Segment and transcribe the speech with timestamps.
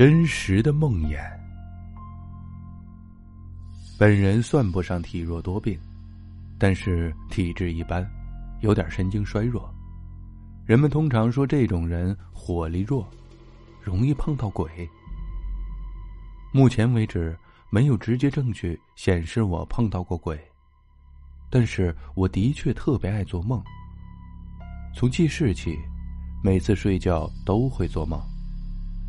[0.00, 1.20] 真实的梦魇。
[3.98, 5.78] 本人算不上体弱多病，
[6.58, 8.10] 但是体质一般，
[8.62, 9.70] 有点神经衰弱。
[10.64, 13.06] 人们通常说这种人火力弱，
[13.82, 14.88] 容易碰到鬼。
[16.50, 17.38] 目前为止，
[17.68, 20.42] 没有直接证据显示我碰到过鬼，
[21.50, 23.62] 但是我的确特别爱做梦。
[24.94, 25.78] 从记事起，
[26.42, 28.18] 每次睡觉都会做梦。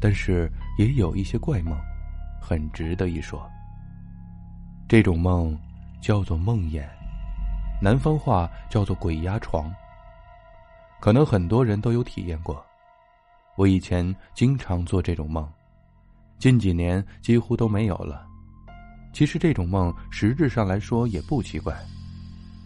[0.00, 1.78] 但是也有一些怪梦，
[2.40, 3.48] 很值得一说。
[4.88, 5.58] 这种梦
[6.00, 6.84] 叫做梦魇，
[7.80, 9.72] 南方话叫做鬼压床。
[11.00, 12.64] 可能很多人都有体验过。
[13.56, 15.46] 我以前经常做这种梦，
[16.38, 18.26] 近几年几乎都没有了。
[19.12, 21.76] 其实这种梦实质上来说也不奇怪，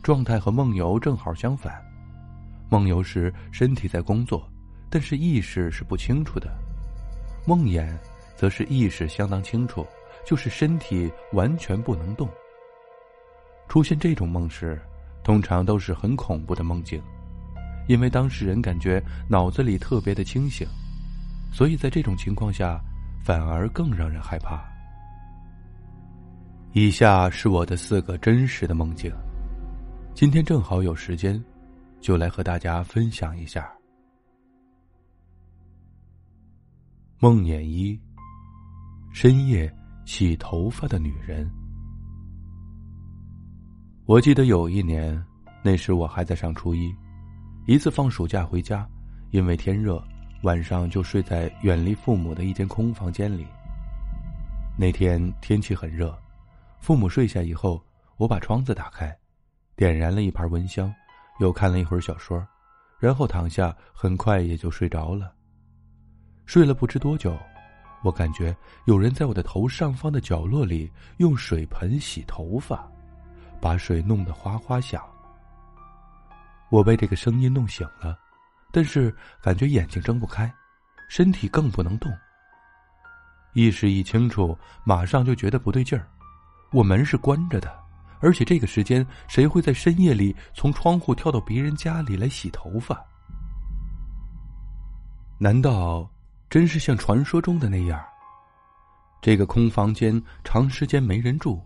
[0.03, 1.83] 状态和梦游正好相反。
[2.69, 4.49] 梦游时身体在工作，
[4.91, 6.49] 但是意识是不清楚的。
[7.47, 7.89] 梦魇，
[8.37, 9.87] 则是意识相当清楚，
[10.27, 12.29] 就是身体完全不能动。
[13.69, 14.81] 出现这种梦时，
[15.23, 17.01] 通常都是很恐怖的梦境，
[17.89, 20.67] 因为当事人感觉脑子里特别的清醒，
[21.53, 22.81] 所以在这种情况下，
[23.25, 24.65] 反而更让人害怕。
[26.73, 29.13] 以下是我的四个真实的梦境，
[30.15, 31.43] 今天正好有时间，
[32.01, 33.76] 就来和大家分享一下。
[37.19, 37.99] 梦魇一：
[39.11, 41.51] 深夜洗头发的女人。
[44.05, 45.25] 我记得有一年，
[45.65, 46.95] 那时我还在上初一，
[47.67, 48.87] 一次放暑假回家，
[49.31, 49.99] 因为天热，
[50.43, 53.47] 晚上就睡在远离父母的一间空房间里。
[54.79, 56.15] 那天天气很热，
[56.81, 57.83] 父母睡下以后，
[58.19, 59.17] 我把窗子打开，
[59.75, 60.95] 点燃了一盘蚊香，
[61.41, 62.47] 又看了一会儿小说，
[63.01, 65.33] 然后躺下，很快也就睡着了。
[66.47, 67.37] 睡了不知多久，
[68.03, 72.89] 我感觉有人在我的头上方的角落里用水盆洗头发，
[73.61, 75.03] 把水弄得哗哗响。
[76.71, 78.17] 我被这个声音弄醒了，
[78.73, 80.53] 但是感觉眼睛睁不开，
[81.09, 82.11] 身体更不能动。
[83.53, 86.07] 意识一清楚，马上就觉得不对劲儿。
[86.71, 87.77] 我门是关着的，
[88.21, 93.05] 而且这个时间谁会在深夜里从窗户跳到别人家里来洗头发？
[95.39, 96.09] 难道？
[96.49, 98.03] 真是像传说中的那样，
[99.21, 101.61] 这个空房间长时间没人住，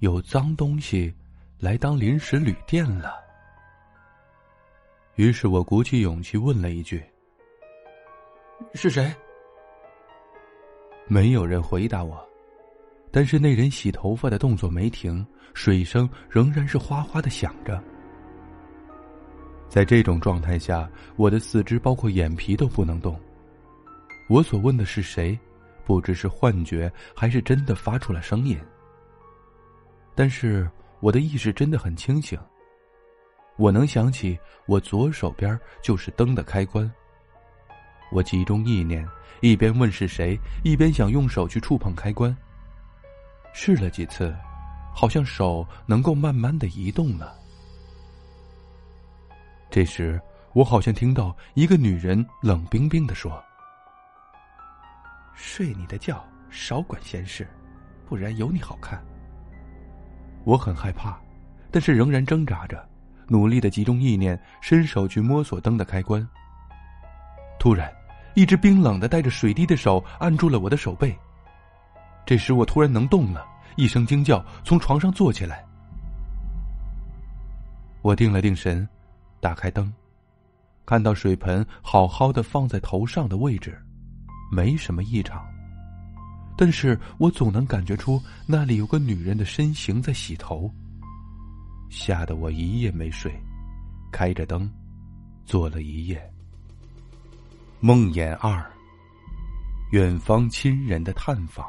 [0.00, 1.14] 有脏东西
[1.58, 3.14] 来当临时旅店了。
[5.16, 7.02] 于是我鼓起勇气问了一句
[8.74, 9.14] ：“是谁？”
[11.08, 12.18] 没有人回答我，
[13.10, 17.82] 但是那人洗头发的动作没停，水声仍然是哗哗的响着。
[19.68, 23.18] 在这种状态下，我的四肢包括眼皮都不能动。
[24.28, 25.38] 我所问的是谁？
[25.84, 28.58] 不知是幻觉还是真的发出了声音。
[30.16, 32.38] 但是我的意识真的很清醒。
[33.56, 36.90] 我能想起我左手边就是灯的开关。
[38.10, 39.08] 我集中意念，
[39.40, 42.36] 一边问是谁，一边想用手去触碰开关。
[43.54, 44.34] 试了几次，
[44.92, 47.38] 好像手能够慢慢的移动了。
[49.70, 50.20] 这时，
[50.52, 53.42] 我好像听到一个女人冷冰冰的说。
[55.36, 57.46] 睡你的觉，少管闲事，
[58.06, 59.00] 不然有你好看。
[60.44, 61.20] 我很害怕，
[61.70, 62.82] 但是仍然挣扎着，
[63.28, 66.26] 努力的集中意念，伸手去摸索灯的开关。
[67.58, 67.92] 突然，
[68.34, 71.14] 一只冰冷的带着水滴的手按住了我的手背。
[72.24, 73.46] 这时我突然能动了，
[73.76, 75.62] 一声惊叫，从床上坐起来。
[78.00, 78.88] 我定了定神，
[79.38, 79.92] 打开灯，
[80.86, 83.78] 看到水盆好好的放在头上的位置。
[84.50, 85.44] 没什么异常，
[86.56, 90.70] 但是我总能感觉出那里有个女人的身形在洗头，
[91.90, 93.32] 吓得我一夜没睡，
[94.12, 94.70] 开着灯，
[95.44, 96.32] 坐了一夜。
[97.80, 98.64] 梦魇二，
[99.92, 101.66] 远方亲人的探访。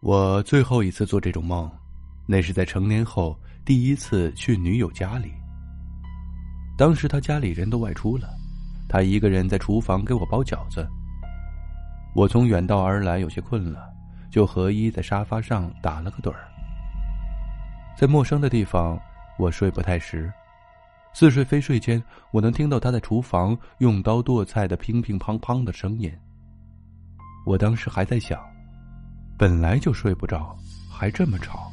[0.00, 1.70] 我最后一次做这种梦，
[2.26, 5.32] 那是在成年后第一次去女友家里。
[6.76, 8.28] 当时他家里人都外出了。
[8.88, 10.86] 他一个人在厨房给我包饺子。
[12.14, 13.92] 我从远道而来，有些困了，
[14.30, 16.48] 就合衣在沙发上打了个盹儿。
[17.96, 18.98] 在陌生的地方，
[19.38, 20.32] 我睡不太实，
[21.12, 22.02] 似睡非睡间，
[22.32, 26.12] 我能听到他在厨房用刀剁菜的乒乒乓乓的声音。
[27.46, 28.40] 我当时还在想，
[29.36, 30.56] 本来就睡不着，
[30.90, 31.70] 还这么吵。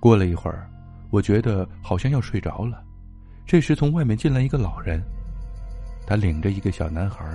[0.00, 0.68] 过了一会儿，
[1.10, 2.82] 我觉得好像要睡着了，
[3.50, 5.02] 这时从外面进来一个老人。
[6.06, 7.26] 他领着一个小男孩，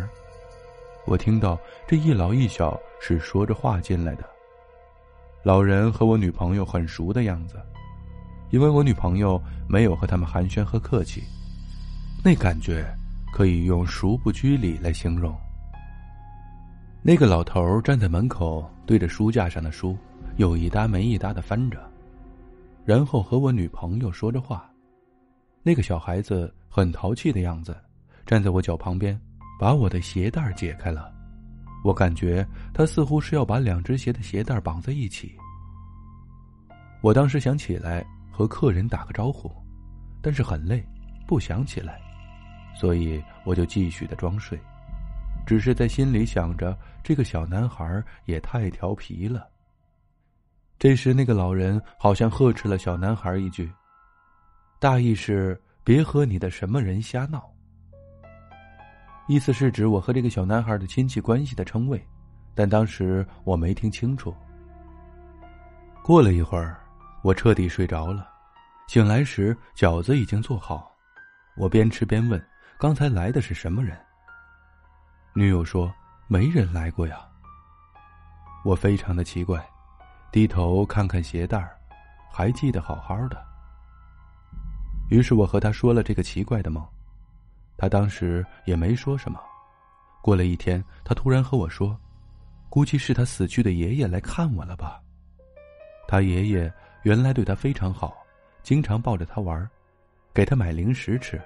[1.06, 4.24] 我听到这一老一小是说着话进来的。
[5.44, 7.58] 老人和我女朋友很熟的样子，
[8.50, 11.22] 因为我女朋友没有和他们寒暄和客气，
[12.24, 12.86] 那感觉
[13.34, 15.36] 可以用熟不拘礼来形容。
[17.02, 19.98] 那个老头站在门口，对着书架上的书，
[20.38, 21.78] 有一搭没一搭的翻着，
[22.86, 24.66] 然后和我女朋友说着话。
[25.68, 27.76] 那个小孩子很淘气的样子，
[28.24, 29.20] 站在我脚旁边，
[29.60, 31.12] 把我的鞋带解开了。
[31.84, 35.36] 我感觉他似乎是要把两只鞋的鞋带绑在一起。
[37.02, 39.52] 我当时想起来和客人打个招呼，
[40.22, 40.88] 但是很累，
[41.26, 42.00] 不想起来，
[42.80, 44.60] 所以我就继续的装睡。
[45.48, 49.50] 只是在心里想着，这个小男孩也太调皮了。
[50.78, 53.72] 这时，那个老人好像呵斥了小男孩一句，
[54.80, 57.50] 大意是别和你的什么人瞎闹。
[59.28, 62.00] 意思是指我和这个小男孩的亲戚关系的称谓，
[62.54, 64.36] 但当时我没听清楚。
[66.04, 66.80] 过了一会儿，
[67.24, 68.30] 我彻底睡着了，
[68.88, 70.92] 醒来时饺子已经做好，
[71.56, 72.40] 我边吃边问
[72.78, 73.98] ：“刚才来的是什么人？”
[75.34, 75.92] 女友说
[76.28, 77.18] ：“没人来过呀。”
[78.64, 79.68] 我非常的奇怪，
[80.32, 81.76] 低头看看鞋带儿，
[82.32, 83.55] 还记得好好的。
[85.10, 86.84] 于是我和他说了这个奇怪的梦，
[87.78, 89.40] 他当时也没说什么。
[90.22, 91.96] 过了一天，他突然和我说
[92.70, 95.00] ：“估计是他死去的爷爷来看我了吧？
[96.08, 96.72] 他爷爷
[97.04, 98.16] 原来对他非常好，
[98.64, 99.70] 经常抱着他玩，
[100.34, 101.40] 给他买零食吃。”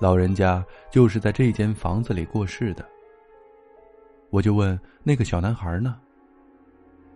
[0.00, 2.88] 老人家就是在这间房子里过世的。
[4.30, 5.98] 我就问那个小男孩呢？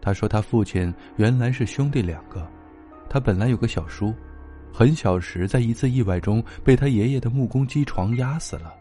[0.02, 2.46] 他说他父亲原来是兄弟两个，
[3.08, 4.12] 他本来有个小叔，
[4.76, 8.74] 很小时在一次意外中被他爷爷的木工机床压死了。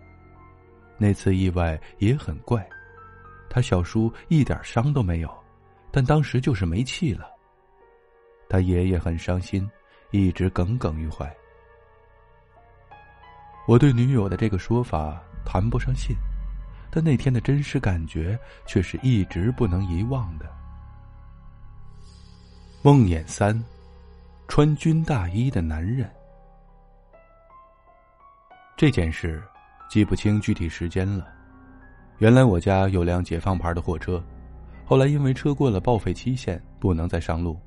[0.98, 2.68] 那次意外也很怪，
[3.48, 5.32] 他小叔一点伤都没有，
[5.92, 7.28] 但当时就是没气了。
[8.50, 9.70] 他爷爷很伤心，
[10.10, 11.32] 一直耿耿于怀。
[13.68, 16.16] 我对女友的这个说法谈不上信，
[16.90, 18.36] 但那天的真实感觉
[18.66, 20.52] 却是一直不能遗忘的。
[22.82, 23.64] 梦魇三，
[24.48, 26.10] 穿军大衣的男人。
[28.78, 29.42] 这件事
[29.90, 31.28] 记不清具体时间了。
[32.20, 34.24] 原来我家有辆解放牌的货车，
[34.86, 37.60] 后来因为车过了报废期限，不能再上路，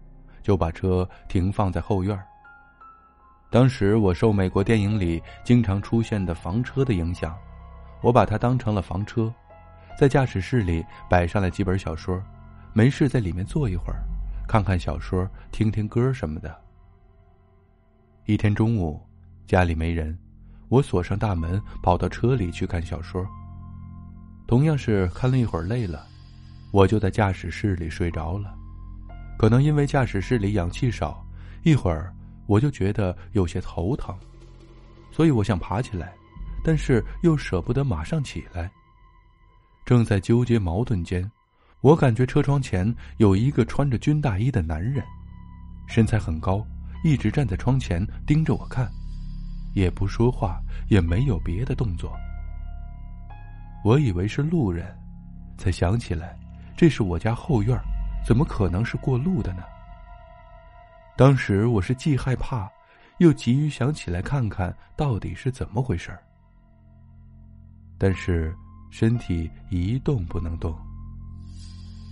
[0.42, 2.24] 就把车停放在后院儿。
[3.50, 7.36] 当时我受美国电影里经常出现的房车的影响，
[8.00, 9.32] 我把它当成了房车，
[9.98, 12.22] 在驾驶室里摆上了几本小说，
[12.72, 14.02] 没事在里面坐一会儿，
[14.46, 16.65] 看看小说，听听歌什么的。
[18.26, 19.00] 一天中午，
[19.46, 20.18] 家里没人，
[20.68, 23.24] 我锁上大门，跑到车里去看小说。
[24.48, 26.04] 同样是看了一会儿累了，
[26.72, 28.52] 我就在驾驶室里睡着了。
[29.38, 31.24] 可能因为驾驶室里氧气少，
[31.62, 32.12] 一会儿。
[32.48, 34.16] 我就觉得有些头疼，
[35.10, 36.12] 所以我想爬起来，
[36.64, 38.70] 但是又舍不得马上起来。
[39.84, 41.28] 正在纠结矛盾间，
[41.80, 45.04] 我感觉车窗前有一个穿着军大衣的男人，
[45.88, 46.64] 身材很高，
[47.04, 48.90] 一直站在窗前盯着我看，
[49.74, 52.12] 也不说话，也没有别的动作。
[53.84, 54.86] 我以为是路人，
[55.56, 56.36] 才想起来，
[56.76, 57.78] 这是我家后院，
[58.26, 59.62] 怎么可能是过路的呢？
[61.16, 62.68] 当时我是既害怕，
[63.18, 66.20] 又急于想起来看看到底是怎么回事儿，
[67.96, 68.54] 但是
[68.90, 70.76] 身体一动不能动，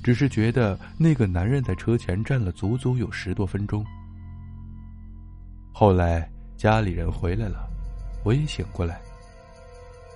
[0.03, 3.85] 只是觉得那个男人在车前站了足足有十多分钟。
[5.77, 7.69] 后来家里人回来了，
[8.23, 9.01] 我也醒过来。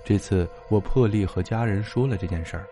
[0.05, 2.65] 这次我破例和家人说了这件事儿，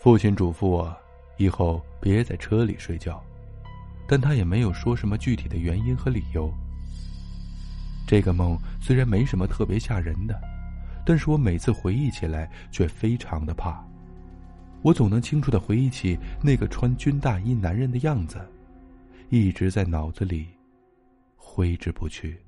[0.00, 0.92] 父亲嘱咐我
[1.36, 3.22] 以后别在车里睡觉。
[4.04, 6.52] 但他也没有说什么具体的原因和理由。
[8.04, 10.36] 这个梦虽然没什么特别吓人的，
[11.04, 13.80] 但是我每次回忆起来却非常的怕。
[14.82, 18.44] 我总能清楚的回忆起那个穿军大衣男人的样子，
[19.28, 20.48] 一直在脑子里
[21.56, 22.45] 挥之不去。